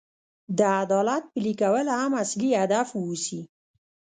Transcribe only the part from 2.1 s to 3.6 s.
اصلي هدف واوسي.